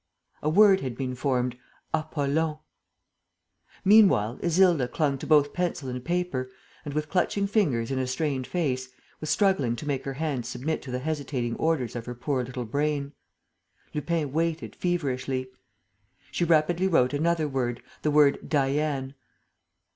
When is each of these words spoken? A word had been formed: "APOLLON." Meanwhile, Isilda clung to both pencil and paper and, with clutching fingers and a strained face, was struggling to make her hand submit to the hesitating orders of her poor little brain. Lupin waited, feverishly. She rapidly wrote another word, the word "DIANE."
A 0.41 0.49
word 0.49 0.79
had 0.81 0.97
been 0.97 1.13
formed: 1.13 1.55
"APOLLON." 1.93 2.57
Meanwhile, 3.85 4.39
Isilda 4.41 4.87
clung 4.87 5.19
to 5.19 5.27
both 5.27 5.53
pencil 5.53 5.89
and 5.89 6.03
paper 6.03 6.49
and, 6.83 6.95
with 6.95 7.07
clutching 7.07 7.45
fingers 7.45 7.91
and 7.91 7.99
a 7.99 8.07
strained 8.07 8.47
face, 8.47 8.89
was 9.19 9.29
struggling 9.29 9.75
to 9.75 9.85
make 9.85 10.03
her 10.05 10.15
hand 10.15 10.47
submit 10.47 10.81
to 10.81 10.89
the 10.91 10.97
hesitating 10.97 11.55
orders 11.57 11.95
of 11.95 12.07
her 12.07 12.15
poor 12.15 12.43
little 12.43 12.65
brain. 12.65 13.11
Lupin 13.93 14.31
waited, 14.31 14.75
feverishly. 14.75 15.51
She 16.31 16.45
rapidly 16.45 16.87
wrote 16.87 17.13
another 17.13 17.47
word, 17.47 17.79
the 18.01 18.09
word 18.09 18.49
"DIANE." 18.49 19.13